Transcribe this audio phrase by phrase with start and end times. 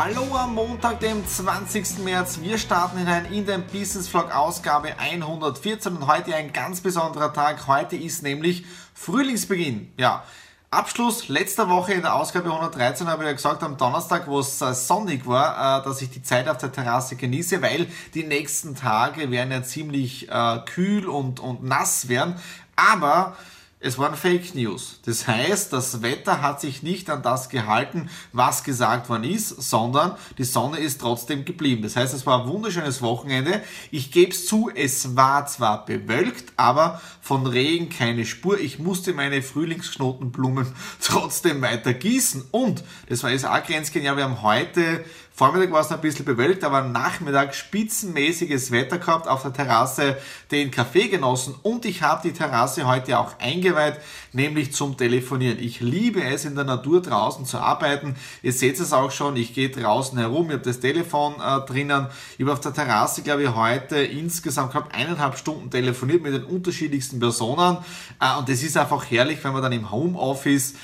[0.00, 2.04] Hallo am Montag, dem 20.
[2.04, 2.38] März.
[2.40, 7.66] Wir starten hinein in den Business Vlog Ausgabe 114 und heute ein ganz besonderer Tag.
[7.66, 8.64] Heute ist nämlich
[8.94, 9.92] Frühlingsbeginn.
[9.96, 10.22] Ja,
[10.70, 14.62] Abschluss letzter Woche in der Ausgabe 113 habe ich ja gesagt, am Donnerstag, wo es
[14.62, 18.76] äh, sonnig war, äh, dass ich die Zeit auf der Terrasse genieße, weil die nächsten
[18.76, 22.36] Tage werden ja ziemlich äh, kühl und, und nass werden.
[22.76, 23.36] Aber
[23.80, 24.98] es waren Fake News.
[25.04, 30.16] Das heißt, das Wetter hat sich nicht an das gehalten, was gesagt worden ist, sondern
[30.36, 31.82] die Sonne ist trotzdem geblieben.
[31.82, 33.62] Das heißt, es war ein wunderschönes Wochenende.
[33.92, 38.58] Ich gebe es zu, es war zwar bewölkt, aber von Regen keine Spur.
[38.58, 40.66] Ich musste meine Frühlingsknotenblumen
[41.00, 42.46] trotzdem weiter gießen.
[42.50, 45.04] Und, das war jetzt auch grenzgenial, wir haben heute
[45.38, 50.16] Vormittag war es noch ein bisschen bewölkt, aber Nachmittag spitzenmäßiges Wetter gehabt, auf der Terrasse
[50.50, 54.00] den Kaffee genossen und ich habe die Terrasse heute auch eingeweiht,
[54.32, 55.60] nämlich zum Telefonieren.
[55.60, 58.16] Ich liebe es, in der Natur draußen zu arbeiten.
[58.42, 62.08] Ihr seht es auch schon, ich gehe draußen herum, ich habe das Telefon äh, drinnen.
[62.36, 66.42] Ich habe auf der Terrasse, glaube ich, heute insgesamt gehabt eineinhalb Stunden telefoniert mit den
[66.42, 67.76] unterschiedlichsten Personen
[68.20, 70.74] äh, und es ist einfach herrlich, wenn man dann im Homeoffice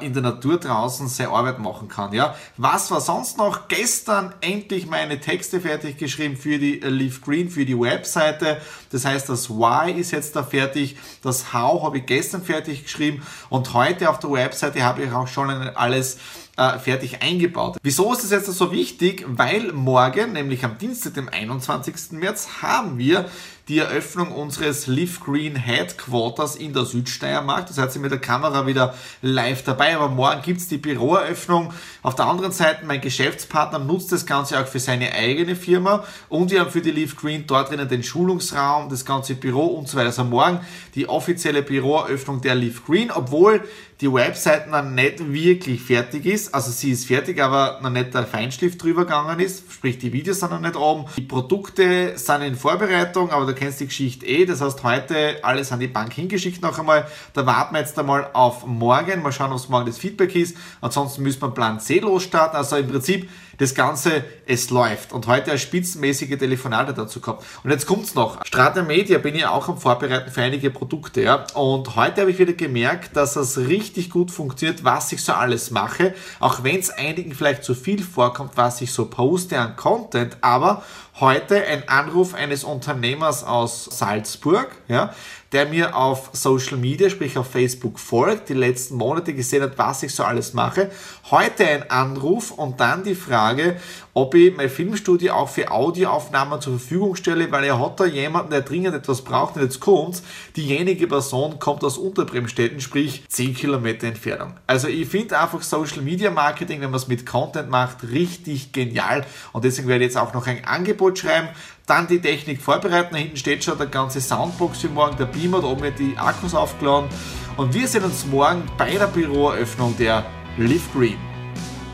[0.00, 2.14] in der Natur draußen seine Arbeit machen kann.
[2.14, 3.68] Ja, was war sonst noch?
[3.68, 8.60] Gestern endlich meine Texte fertig geschrieben für die äh, Leaf Green, für die Webseite.
[8.90, 10.96] Das heißt, das Why ist jetzt da fertig.
[11.22, 15.28] Das How habe ich gestern fertig geschrieben und heute auf der Webseite habe ich auch
[15.28, 16.18] schon alles
[16.56, 17.78] äh, fertig eingebaut.
[17.82, 19.24] Wieso ist das jetzt so wichtig?
[19.26, 22.12] Weil morgen, nämlich am Dienstag, dem 21.
[22.12, 23.26] März, haben wir
[23.68, 27.66] die Eröffnung unseres Live Green Headquarters in der Südsteiermark.
[27.66, 31.72] Das heißt, ich mit der Kamera wieder live dabei, aber morgen gibt's die Büroeröffnung.
[32.02, 36.50] Auf der anderen Seite, mein Geschäftspartner nutzt das Ganze auch für seine eigene Firma und
[36.50, 39.96] wir haben für die Live Green dort drinnen den Schulungsraum, das ganze Büro und so
[39.96, 40.08] weiter.
[40.08, 40.60] Also morgen
[40.94, 43.62] die offizielle Büroeröffnung der Live Green, obwohl
[44.04, 46.54] die Website noch nicht wirklich fertig ist.
[46.54, 50.40] Also sie ist fertig, aber noch nicht der Feinstift drüber gegangen ist, sprich die Videos
[50.40, 51.06] sind noch nicht oben.
[51.16, 54.44] Die Produkte sind in Vorbereitung, aber du kennst die Geschichte eh.
[54.44, 57.06] Das heißt, heute alles an die Bank hingeschickt noch einmal.
[57.32, 59.22] Da warten wir jetzt einmal auf morgen.
[59.22, 60.54] Mal schauen, was morgen das Feedback ist.
[60.82, 62.58] Ansonsten müssen wir Plan C losstarten.
[62.58, 65.12] Also im Prinzip das Ganze, es läuft.
[65.12, 67.44] Und heute eine spitzenmäßige Telefonate dazu gehabt.
[67.62, 68.44] Und jetzt kommt's noch.
[68.44, 71.22] Strata Media bin ich auch am Vorbereiten für einige Produkte.
[71.22, 71.46] Ja.
[71.54, 75.70] Und heute habe ich wieder gemerkt, dass es richtig gut funktioniert, was ich so alles
[75.70, 76.14] mache.
[76.40, 80.36] Auch wenn es einigen vielleicht zu viel vorkommt, was ich so poste an Content.
[80.40, 80.82] Aber
[81.20, 85.14] heute ein Anruf eines Unternehmers aus Salzburg, ja,
[85.52, 90.02] der mir auf Social Media, sprich auf Facebook folgt, die letzten Monate gesehen hat, was
[90.02, 90.90] ich so alles mache.
[91.30, 93.76] Heute ein Anruf und dann die Frage,
[94.14, 98.50] ob ich mein Filmstudio auch für Audioaufnahmen zur Verfügung stelle, weil er hat da jemanden,
[98.50, 100.24] der dringend etwas braucht und jetzt kommt's.
[100.56, 104.54] Diejenige Person kommt aus Unterbremstetten, sprich 10 Kilometer Entfernung.
[104.66, 109.24] Also ich finde einfach Social Media Marketing, wenn man es mit Content macht, richtig genial
[109.52, 111.48] und deswegen werde ich jetzt auch noch ein Angebot schreiben
[111.86, 113.10] dann die Technik vorbereiten.
[113.12, 116.54] Da hinten steht schon der ganze Soundbox für morgen, der Beamer, da oben die Akkus
[116.54, 117.08] aufgeladen.
[117.56, 120.24] Und wir sehen uns morgen bei der Büroeröffnung der
[120.56, 121.18] Live Green.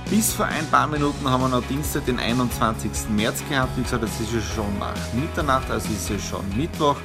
[0.09, 2.91] Bis vor ein paar Minuten haben wir noch Dienstag, den 21.
[3.11, 3.77] März gehabt.
[3.77, 6.97] Wie gesagt, es ist ja schon nach Mitternacht, also ist es schon Mittwoch.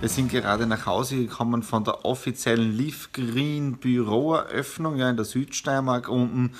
[0.00, 5.24] Wir sind gerade nach Hause gekommen von der offiziellen Live Green Büroeröffnung ja, in der
[5.24, 6.52] Südsteiermark unten.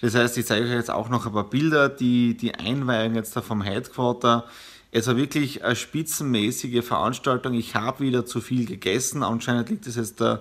[0.00, 3.36] Das heißt, ich zeige euch jetzt auch noch ein paar Bilder, die, die Einweihung jetzt
[3.36, 4.44] da vom Headquarter.
[4.90, 7.54] Es war wirklich eine spitzenmäßige Veranstaltung.
[7.54, 9.22] Ich habe wieder zu viel gegessen.
[9.22, 10.40] Anscheinend liegt es jetzt da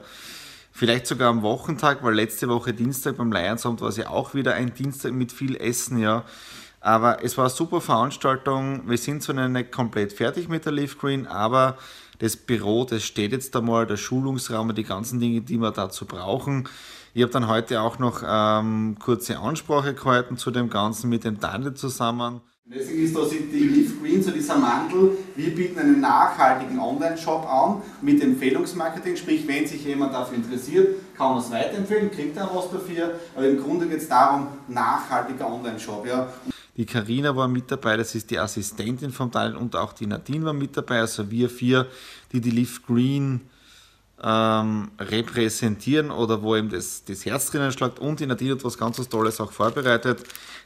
[0.72, 4.54] vielleicht sogar am Wochentag, weil letzte Woche Dienstag beim Lionsabend war es ja auch wieder
[4.54, 6.24] ein Dienstag mit viel Essen, ja.
[6.80, 8.88] Aber es war eine super Veranstaltung.
[8.88, 11.78] Wir sind zwar noch nicht komplett fertig mit der Leaf Green, aber
[12.20, 16.06] das Büro, das steht jetzt einmal, der Schulungsraum und die ganzen Dinge, die wir dazu
[16.06, 16.70] brauchen.
[17.18, 21.40] Ich habe dann heute auch noch ähm, kurze Ansprache gehalten zu dem Ganzen mit dem
[21.40, 22.42] Daniel zusammen.
[22.64, 25.18] Deswegen ist da die Leaf Green, so dieser Mantel.
[25.36, 31.32] Wir bieten einen nachhaltigen Online-Shop an mit Empfehlungsmarketing, sprich, wenn sich jemand dafür interessiert, kann
[31.32, 36.06] man es weiterempfehlen, kriegt dann was dafür, aber im Grunde geht es darum, nachhaltiger Online-Shop.
[36.06, 36.32] Ja.
[36.76, 40.46] Die Karina war mit dabei, das ist die Assistentin von Daniel und auch die Nadine
[40.46, 41.88] war mit dabei, also wir vier,
[42.32, 43.42] die die Leaf Green
[44.24, 48.78] ähm, repräsentieren oder wo eben das, das Herz drinnen schlagt und die Nadine hat was
[48.78, 50.24] ganz was Tolles auch vorbereitet,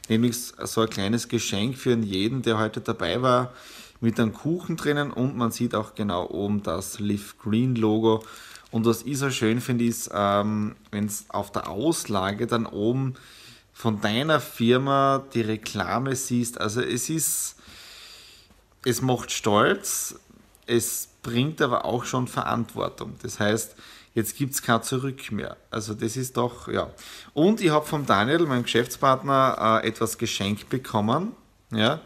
[0.08, 3.52] nämlich so ein kleines Geschenk für jeden, der heute dabei war,
[4.00, 8.24] mit einem Kuchen drinnen und man sieht auch genau oben das Live Green Logo.
[8.70, 13.14] Und was ich so schön finde, ist, ähm, wenn es auf der Auslage dann oben
[13.72, 16.60] von deiner Firma die Reklame siehst.
[16.60, 17.56] Also es ist,
[18.84, 20.16] es macht stolz,
[20.66, 23.14] es bringt aber auch schon Verantwortung.
[23.22, 23.74] Das heißt,
[24.14, 25.56] jetzt gibt es kein Zurück mehr.
[25.70, 26.90] Also das ist doch, ja.
[27.34, 31.32] Und ich habe vom Daniel, meinem Geschäftspartner, äh, etwas geschenkt bekommen.
[31.70, 32.00] Ja.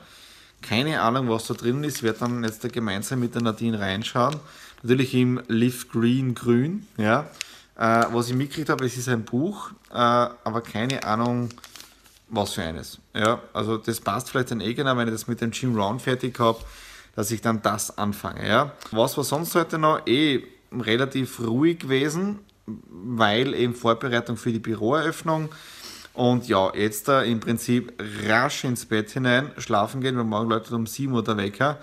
[0.62, 1.98] Keine Ahnung, was da drin ist.
[1.98, 4.36] Ich werde dann jetzt da gemeinsam mit der Nadine reinschauen.
[4.82, 6.86] Natürlich im Live Green Grün.
[6.96, 7.28] Ja.
[7.76, 11.50] Äh, was ich mitgekriegt habe, es ist ein Buch, äh, aber keine Ahnung,
[12.28, 12.98] was für eines.
[13.14, 16.02] Ja, also das passt vielleicht dann eh genau, wenn ich das mit dem Jim Round
[16.02, 16.58] fertig habe,
[17.16, 18.46] dass ich dann das anfange.
[18.46, 18.72] Ja.
[18.92, 20.06] Was war sonst heute noch?
[20.06, 20.42] Eh
[20.72, 25.48] relativ ruhig gewesen, weil eben Vorbereitung für die Büroeröffnung.
[26.12, 27.92] Und ja, jetzt da im Prinzip
[28.26, 31.78] rasch ins Bett hinein, schlafen gehen, weil morgen läutet um 7 Uhr der Wecker,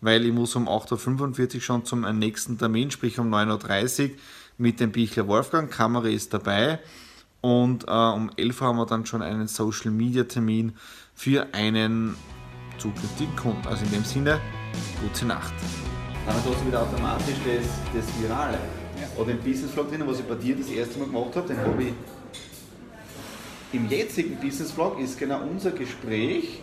[0.00, 4.16] weil ich muss um 8.45 Uhr schon zum nächsten Termin, sprich um 9.30 Uhr
[4.58, 5.70] mit dem Bichler Wolfgang.
[5.70, 6.80] Kamera ist dabei.
[7.40, 10.74] Und äh, um 11 Uhr haben wir dann schon einen Social Media Termin
[11.14, 12.16] für einen
[12.78, 13.66] zukünftigen Kunden.
[13.68, 14.40] Also in dem Sinne,
[15.00, 15.54] gute Nacht.
[16.26, 18.58] Dann hast du wieder automatisch das, das Virale.
[19.00, 19.20] Ja.
[19.20, 21.58] Oder den Business Vlog drin, was ich bei dir das erste Mal gemacht habe, den
[21.58, 21.92] habe ich
[23.72, 26.60] im jetzigen Business Vlog ist genau unser Gespräch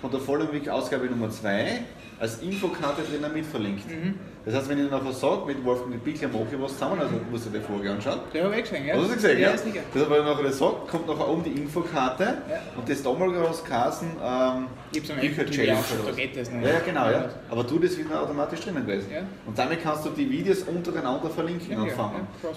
[0.00, 1.82] von der Vollmilch Ausgabe Nummer 2
[2.18, 3.88] als Infokarte drinnen mit verlinkt.
[3.88, 4.14] Mhm.
[4.44, 7.46] Das heißt, wenn ich nachher sage, mit Wolfgang Bickler mache ich was zusammen, also musst
[7.46, 8.20] du dir die Folge anschauen.
[8.32, 8.94] Der habe ich gesehen, ja.
[8.94, 9.50] Hast du gesehen, ja?
[9.50, 9.58] ja?
[9.58, 9.80] Sicher.
[9.92, 12.58] Das heißt, wenn ich nachher das sage, kommt nachher oben die Infokarte ja.
[12.76, 15.78] und das damals aus Kassen ähm, ich habe so Challenge.
[16.06, 16.64] Da geht das nicht.
[16.64, 17.28] Ja, ja, genau, ja.
[17.50, 19.10] Aber du, das wird automatisch drinnen gewesen.
[19.12, 19.20] Ja.
[19.44, 22.26] Und damit kannst du die Videos untereinander verlinken ja, anfangen.
[22.42, 22.50] Ja,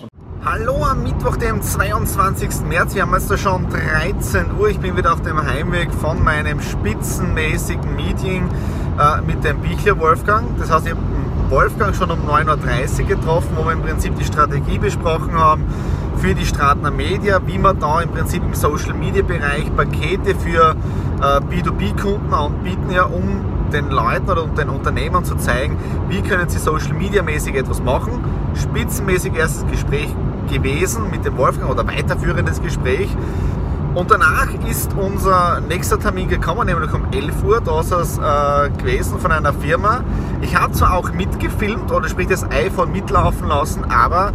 [0.46, 2.62] Hallo am Mittwoch, dem 22.
[2.68, 2.96] März.
[2.96, 4.70] Wir haben jetzt da schon 13 Uhr.
[4.70, 8.50] Ich bin wieder auf dem Heimweg von meinem spitzenmäßigen Meeting
[9.00, 10.58] äh, mit dem Bichler Wolfgang.
[10.60, 11.02] Das heißt, ich habe
[11.50, 15.66] Wolfgang schon um 9.30 Uhr getroffen, wo wir im Prinzip die Strategie besprochen haben
[16.18, 20.76] für die Stratner Media, wie man da im Prinzip im Social Media Bereich Pakete für
[21.22, 25.78] äh, B2B-Kunden anbieten, ja, um den Leuten oder den Unternehmern zu zeigen,
[26.10, 28.24] wie können sie Social Media mäßig etwas machen.
[28.56, 30.14] Spitzenmäßig erstes Gespräch
[30.52, 33.10] gewesen mit dem Wolfgang oder weiterführendes Gespräch.
[33.96, 37.62] Und danach ist unser nächster Termin gekommen, nämlich um 11 Uhr.
[37.62, 40.04] Da ist es äh, gewesen von einer Firma.
[40.42, 44.32] Ich habe zwar auch mitgefilmt oder sprich das iPhone mitlaufen lassen, aber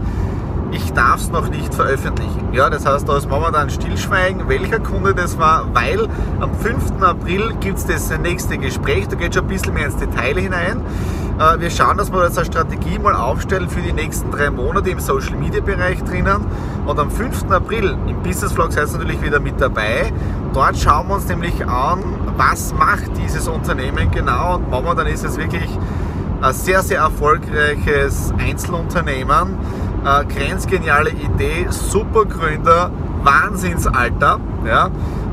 [0.72, 2.52] ich darf es noch nicht veröffentlichen.
[2.52, 6.08] Ja, das heißt, da ist momentan Stillschweigen, welcher Kunde das war, weil
[6.40, 7.00] am 5.
[7.00, 10.80] April gibt es das nächste Gespräch, da geht schon ein bisschen mehr ins Detail hinein.
[11.38, 14.90] Äh, wir schauen, dass wir jetzt eine Strategie mal aufstellen für die nächsten drei Monate
[14.90, 16.46] im Social Media Bereich drinnen.
[16.86, 17.50] Und am 5.
[17.50, 20.12] April im Business Vlog seid ihr natürlich wieder mit dabei.
[20.52, 22.02] Dort schauen wir uns nämlich an,
[22.36, 24.56] was macht dieses Unternehmen genau.
[24.56, 25.68] Und momentan ist es wirklich
[26.40, 29.58] ein sehr, sehr erfolgreiches Einzelunternehmen
[30.04, 32.90] äh, grenzgeniale Idee, super Gründer,
[33.22, 34.38] Wahnsinnsalter.
[34.66, 34.90] Ja?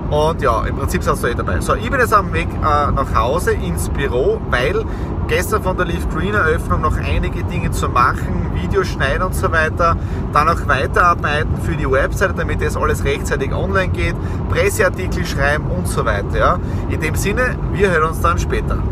[0.10, 1.62] Und ja, im Prinzip sind du eh dabei.
[1.62, 4.84] So, ich bin jetzt am Weg äh, nach Hause ins Büro, weil
[5.32, 9.50] gestern von der Leaf Green Eröffnung noch einige Dinge zu machen, Videos schneiden und so
[9.50, 9.96] weiter,
[10.34, 14.14] dann auch weiterarbeiten für die Webseite, damit das alles rechtzeitig online geht,
[14.50, 16.38] Presseartikel schreiben und so weiter.
[16.38, 16.60] Ja.
[16.90, 18.84] In dem Sinne, wir hören uns dann später.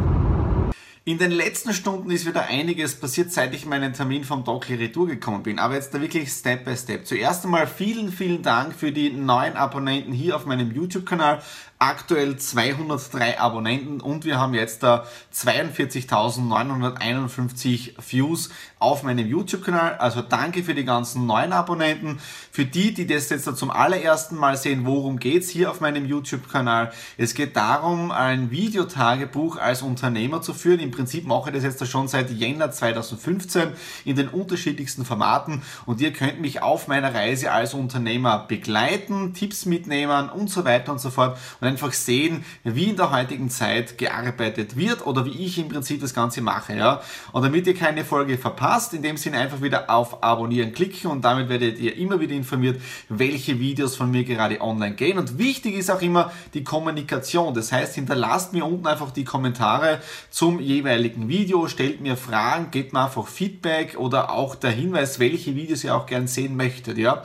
[1.04, 5.08] In den letzten Stunden ist wieder einiges passiert, seit ich meinen Termin vom Dockley Retour
[5.08, 5.58] gekommen bin.
[5.58, 7.06] Aber jetzt da wirklich Step by Step.
[7.06, 11.42] Zuerst einmal vielen, vielen Dank für die neuen Abonnenten hier auf meinem YouTube-Kanal
[11.82, 19.96] aktuell 203 Abonnenten und wir haben jetzt da 42.951 Views auf meinem YouTube-Kanal.
[19.96, 22.20] Also danke für die ganzen neuen Abonnenten.
[22.52, 26.92] Für die, die das jetzt zum allerersten Mal sehen, worum geht's hier auf meinem YouTube-Kanal?
[27.18, 30.82] Es geht darum, ein Videotagebuch als Unternehmer zu führen.
[30.82, 33.72] Im Prinzip mache ich das jetzt schon seit Jänner 2015
[34.04, 39.66] in den unterschiedlichsten Formaten und ihr könnt mich auf meiner Reise als Unternehmer begleiten, Tipps
[39.66, 41.38] mitnehmen und so weiter und so fort.
[41.62, 46.02] Und einfach sehen, wie in der heutigen Zeit gearbeitet wird oder wie ich im Prinzip
[46.02, 46.76] das Ganze mache.
[46.76, 47.02] Ja?
[47.32, 51.24] Und damit ihr keine Folge verpasst, in dem Sinne einfach wieder auf Abonnieren klicken und
[51.24, 55.18] damit werdet ihr immer wieder informiert, welche Videos von mir gerade online gehen.
[55.18, 57.54] Und wichtig ist auch immer die Kommunikation.
[57.54, 62.94] Das heißt, hinterlasst mir unten einfach die Kommentare zum jeweiligen Video, stellt mir Fragen, gebt
[62.94, 66.98] mir einfach Feedback oder auch der Hinweis, welche Videos ihr auch gern sehen möchtet.
[66.98, 67.24] Ja?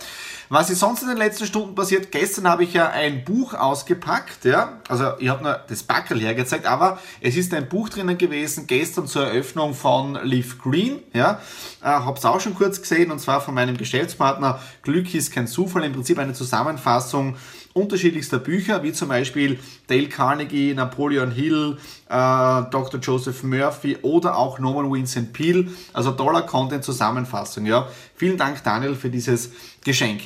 [0.48, 2.12] Was ist sonst in den letzten Stunden passiert?
[2.12, 4.80] Gestern habe ich ja ein Buch ausgepackt, ja.
[4.88, 9.06] Also ich habe nur das Backel hergezeigt, aber es ist ein Buch drinnen gewesen, gestern
[9.06, 11.40] zur Eröffnung von Leaf Green, ja.
[11.82, 15.46] Äh, habe es auch schon kurz gesehen und zwar von meinem Geschäftspartner Glück ist kein
[15.46, 17.36] Zufall, im Prinzip eine Zusammenfassung
[17.74, 21.76] unterschiedlichster Bücher, wie zum Beispiel Dale Carnegie, Napoleon Hill,
[22.08, 23.00] äh, Dr.
[23.00, 25.66] Joseph Murphy oder auch Norman Vincent Peale.
[25.92, 27.66] Also toller Content-Zusammenfassung.
[27.66, 27.88] Ja.
[28.14, 29.50] Vielen Dank, Daniel, für dieses
[29.84, 30.22] Geschenk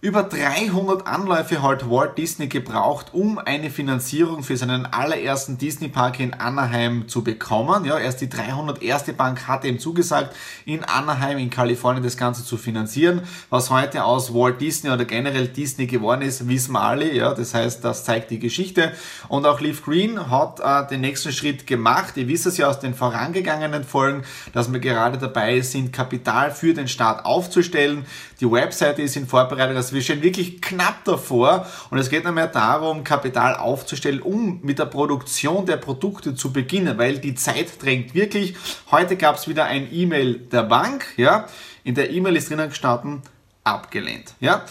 [0.00, 6.20] über 300 Anläufe hat Walt Disney gebraucht, um eine Finanzierung für seinen allerersten Disney Park
[6.20, 7.84] in Anaheim zu bekommen.
[7.84, 9.12] Ja, erst die 301.
[9.16, 13.22] Bank hatte ihm zugesagt, in Anaheim in Kalifornien das Ganze zu finanzieren.
[13.50, 17.12] Was heute aus Walt Disney oder generell Disney geworden ist, wissen wir alle.
[17.12, 18.92] Ja, das heißt, das zeigt die Geschichte.
[19.26, 22.16] Und auch Leaf Green hat äh, den nächsten Schritt gemacht.
[22.16, 26.72] Ihr wisst es ja aus den vorangegangenen Folgen, dass wir gerade dabei sind, Kapital für
[26.72, 28.06] den Staat aufzustellen.
[28.38, 29.87] Die Webseite ist in Vorbereitung.
[29.88, 34.60] Also wir stehen wirklich knapp davor und es geht nicht mehr darum, Kapital aufzustellen, um
[34.62, 38.54] mit der Produktion der Produkte zu beginnen, weil die Zeit drängt wirklich.
[38.90, 41.06] Heute gab es wieder ein E-Mail der Bank.
[41.16, 41.46] Ja,
[41.84, 43.22] in der E-Mail ist drinnen gestanden,
[43.64, 44.34] abgelehnt.
[44.40, 44.66] Ja.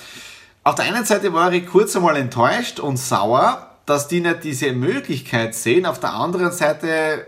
[0.63, 4.71] Auf der einen Seite war ich kurz einmal enttäuscht und sauer, dass die nicht diese
[4.71, 5.87] Möglichkeit sehen.
[5.87, 7.25] Auf der anderen Seite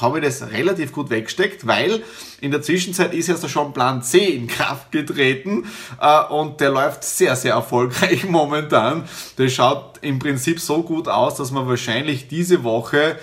[0.00, 2.02] habe ich das relativ gut weggesteckt, weil
[2.40, 5.64] in der Zwischenzeit ist ja schon Plan C in Kraft getreten
[6.00, 9.08] äh, und der läuft sehr, sehr erfolgreich momentan.
[9.38, 13.18] Der schaut im Prinzip so gut aus, dass man wahrscheinlich diese Woche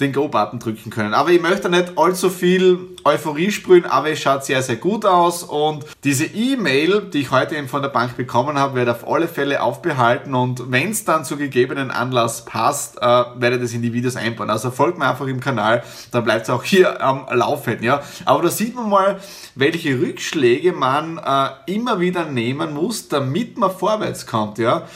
[0.00, 1.14] den Go-Button drücken können.
[1.14, 5.42] Aber ich möchte nicht allzu viel Euphorie sprühen, aber es schaut sehr, sehr gut aus
[5.42, 9.28] und diese E-Mail, die ich heute eben von der Bank bekommen habe, werde auf alle
[9.28, 13.82] Fälle aufbehalten und wenn es dann zu gegebenen Anlass passt, äh, werde ich das in
[13.82, 14.50] die Videos einbauen.
[14.50, 17.82] Also folgt mir einfach im Kanal, dann bleibt es auch hier am Laufen.
[17.82, 18.02] Ja?
[18.24, 19.20] Aber da sieht man mal,
[19.54, 24.58] welche Rückschläge man äh, immer wieder nehmen muss, damit man vorwärts kommt.
[24.58, 24.86] Ja?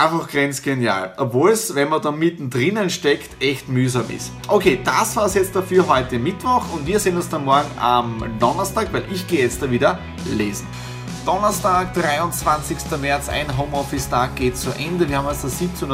[0.00, 1.12] Einfach grenzgenial.
[1.18, 4.32] Obwohl es, wenn man da mittendrin steckt, echt mühsam ist.
[4.48, 8.24] Okay, das war es jetzt dafür heute Mittwoch und wir sehen uns dann morgen am
[8.38, 9.98] Donnerstag, weil ich gehe jetzt da wieder
[10.36, 10.66] lesen.
[11.26, 12.98] Donnerstag, 23.
[12.98, 15.06] März, ein Homeoffice-Tag geht zu Ende.
[15.06, 15.88] Wir haben also 17.30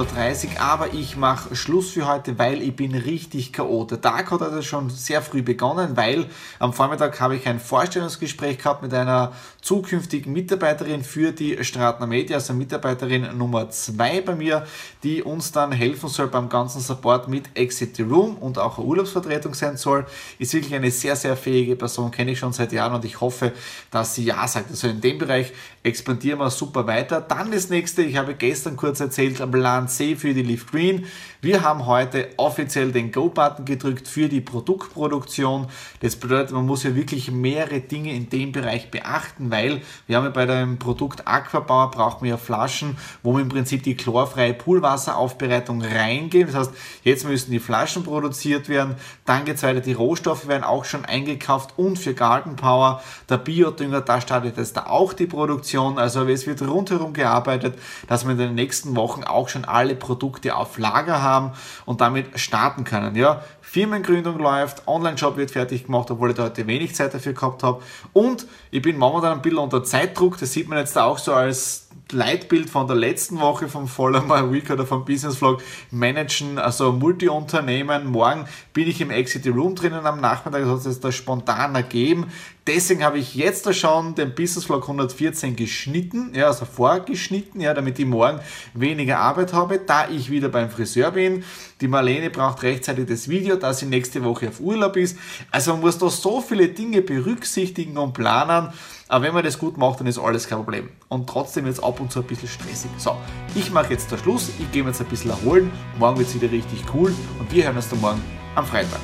[0.54, 3.84] Uhr, aber ich mache Schluss für heute, weil ich bin richtig K.O.
[3.84, 6.26] Der Tag hat also schon sehr früh begonnen, weil
[6.60, 12.36] am Vormittag habe ich ein Vorstellungsgespräch gehabt mit einer zukünftigen Mitarbeiterin für die Stratner Media,
[12.36, 14.64] also Mitarbeiterin Nummer 2 bei mir,
[15.02, 18.86] die uns dann helfen soll beim ganzen Support mit Exit the Room und auch eine
[18.86, 20.06] Urlaubsvertretung sein soll.
[20.38, 23.52] Ist wirklich eine sehr, sehr fähige Person, kenne ich schon seit Jahren und ich hoffe,
[23.90, 24.70] dass sie Ja sagt.
[24.70, 27.20] Also in dem Bereich expandieren wir super weiter.
[27.20, 31.06] Dann das nächste, ich habe gestern kurz erzählt, Plan C für die Leaf Green.
[31.40, 35.68] Wir haben heute offiziell den Go-Button gedrückt für die Produktproduktion.
[36.00, 40.24] Das bedeutet, man muss ja wirklich mehrere Dinge in dem Bereich beachten, weil wir haben
[40.24, 44.54] ja bei dem Produkt Aquabauer brauchen wir ja Flaschen, wo wir im Prinzip die chlorfreie
[44.54, 46.52] Poolwasseraufbereitung reingeben.
[46.52, 48.96] Das heißt, jetzt müssen die Flaschen produziert werden.
[49.24, 53.38] Dann geht es weiter, die Rohstoffe werden auch schon eingekauft und für Garden Power, der
[53.38, 55.98] Biodünger, da startet jetzt da auch die Produktion.
[55.98, 60.56] Also es wird rundherum gearbeitet, dass wir in den nächsten Wochen auch schon alle Produkte
[60.56, 61.52] auf Lager haben
[61.84, 63.16] und damit starten können.
[63.16, 67.62] Ja, Firmengründung läuft, Online-Job wird fertig gemacht, obwohl ich da heute wenig Zeit dafür gehabt
[67.62, 67.82] habe.
[68.12, 71.85] Und ich bin momentan ein bisschen unter Zeitdruck, das sieht man jetzt auch so als
[72.10, 76.92] Leitbild von der letzten Woche vom Follow My Week oder vom Business Vlog managen, also
[76.92, 78.06] Multi-Unternehmen.
[78.06, 82.26] Morgen bin ich im Exit Room drinnen am Nachmittag, das hat es da spontan ergeben.
[82.66, 87.74] Deswegen habe ich jetzt da schon den Business Vlog 114 geschnitten, ja, also vorgeschnitten, ja,
[87.74, 88.40] damit ich morgen
[88.74, 91.44] weniger Arbeit habe, da ich wieder beim Friseur bin.
[91.80, 95.16] Die Marlene braucht rechtzeitig das Video, da sie nächste Woche auf Urlaub ist.
[95.50, 98.72] Also man muss da so viele Dinge berücksichtigen und planen.
[99.08, 100.88] Aber wenn man das gut macht, dann ist alles kein Problem.
[101.08, 102.90] Und trotzdem jetzt ab und zu ein bisschen stressig.
[102.98, 103.16] So,
[103.54, 104.50] ich mache jetzt den Schluss.
[104.58, 105.70] Ich gehe mir jetzt ein bisschen erholen.
[105.98, 107.14] Morgen wird es wieder richtig cool.
[107.38, 108.20] Und wir hören uns dann morgen
[108.56, 109.00] am Freitag.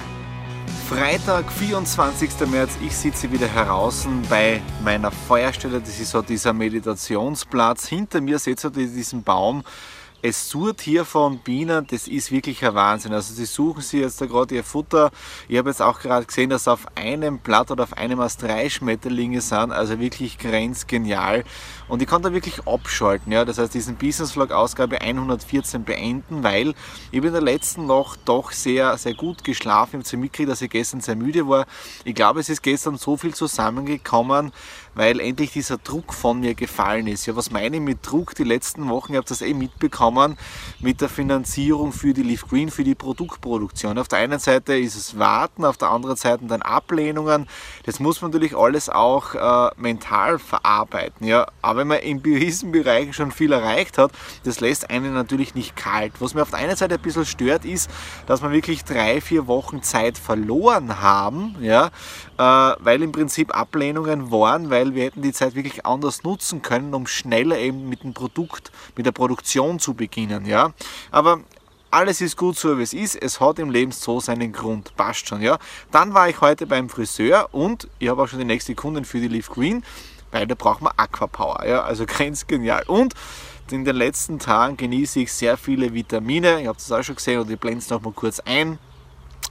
[0.89, 2.31] Freitag, 24.
[2.51, 5.81] März, ich sitze wieder heraus bei meiner Feuerstelle.
[5.81, 7.87] Das ist so dieser Meditationsplatz.
[7.87, 9.63] Hinter mir seht ihr diesen Baum
[10.23, 13.13] es surt hier von Bienen, das ist wirklich ein Wahnsinn.
[13.13, 15.11] Also sie suchen sich jetzt da gerade ihr Futter.
[15.49, 18.71] Ich habe jetzt auch gerade gesehen, dass auf einem Blatt oder auf einem aus drei
[18.71, 19.73] Schmetterlinge sind.
[19.73, 21.43] Also wirklich grenzgenial.
[21.89, 23.33] Und ich kann da wirklich abschalten.
[23.33, 23.45] Ja?
[23.45, 26.75] Das heißt, diesen Business Vlog Ausgabe 114 beenden, weil
[27.11, 30.03] ich bin in der letzten Nacht doch sehr, sehr gut geschlafen.
[30.03, 31.67] Ich habe mitgekriegt, dass ich gestern sehr müde war.
[32.05, 34.53] Ich glaube, es ist gestern so viel zusammengekommen,
[34.95, 37.27] weil endlich dieser Druck von mir gefallen ist.
[37.27, 38.35] Ja, was meine ich mit Druck?
[38.35, 40.37] Die letzten Wochen, ihr habt das eh mitbekommen,
[40.81, 43.99] mit der Finanzierung für die Leaf Green, für die Produktproduktion.
[43.99, 47.49] Auf der einen Seite ist es Warten, auf der anderen Seite dann Ablehnungen.
[47.85, 51.27] Das muss man natürlich alles auch äh, mental verarbeiten.
[51.27, 54.13] Ja, aber wenn man im gewissen Bereich schon viel erreicht hat,
[54.45, 56.13] das lässt einen natürlich nicht kalt.
[56.21, 57.91] Was mir auf der einen Seite ein bisschen stört, ist,
[58.27, 61.91] dass wir wirklich drei, vier Wochen Zeit verloren haben, ja,
[62.39, 66.63] äh, weil im Prinzip Ablehnungen waren, weil weil wir hätten die Zeit wirklich anders nutzen
[66.63, 70.45] können, um schneller eben mit dem Produkt, mit der Produktion zu beginnen.
[70.45, 70.73] Ja?
[71.11, 71.41] Aber
[71.91, 73.15] alles ist gut so wie es ist.
[73.17, 74.97] Es hat im Leben so seinen Grund.
[74.97, 75.59] Passt schon, ja.
[75.91, 79.21] Dann war ich heute beim Friseur und ich habe auch schon die nächste Kundin für
[79.21, 79.85] die Leaf Green,
[80.31, 81.83] weil da braucht man Aquapower, ja.
[81.83, 82.85] Also grenzgenial.
[82.87, 83.15] Und
[83.71, 86.61] in den letzten Tagen genieße ich sehr viele Vitamine.
[86.61, 88.79] Ich habe das auch schon gesehen und ich blende es nochmal kurz ein.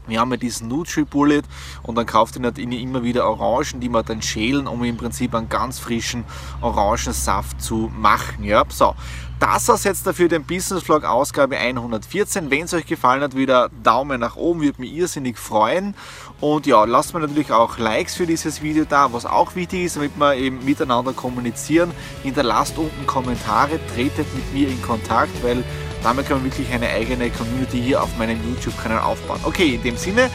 [0.07, 1.43] Wir haben ja diesen Nutri-Bullet
[1.83, 5.35] und dann kauft ihr natürlich immer wieder Orangen, die wir dann schälen, um im Prinzip
[5.35, 6.25] einen ganz frischen
[6.61, 8.43] Orangensaft zu machen.
[8.43, 8.95] Ja, so.
[9.39, 12.51] Das war's jetzt dafür den Business Vlog Ausgabe 114.
[12.51, 15.95] Wenn es euch gefallen hat, wieder Daumen nach oben, würde mich irrsinnig freuen.
[16.39, 19.95] Und ja, lasst mir natürlich auch Likes für dieses Video da, was auch wichtig ist,
[19.95, 21.89] damit wir eben miteinander kommunizieren.
[22.21, 25.63] Hinterlasst unten Kommentare, tretet mit mir in Kontakt, weil
[26.03, 29.39] damit kann man wirklich eine eigene Community hier auf meinem YouTube-Kanal aufbauen.
[29.43, 30.29] Okay, in dem Sinne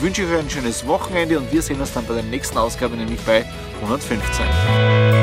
[0.00, 2.96] wünsche ich euch ein schönes Wochenende und wir sehen uns dann bei der nächsten Ausgabe,
[2.96, 3.44] nämlich bei
[3.82, 5.17] 115.